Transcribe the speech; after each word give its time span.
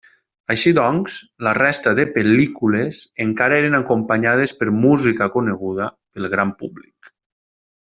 Així 0.51 0.71
doncs, 0.77 1.17
la 1.47 1.51
resta 1.57 1.93
de 1.99 2.05
pel·lícules 2.15 3.03
encara 3.27 3.61
eren 3.65 3.79
acompanyades 3.81 4.55
per 4.63 4.69
música 4.87 5.29
coneguda 5.37 5.93
pel 5.99 6.31
gran 6.35 6.57
públic. 6.65 7.15